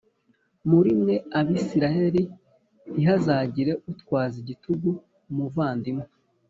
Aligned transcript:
muri 0.69 0.91
mwe 1.01 1.15
Abisirayeli 1.39 2.23
ntihazagire 2.91 3.71
utwaza 3.91 4.35
igitugu 4.43 4.89
umuvandimwe 5.29 6.05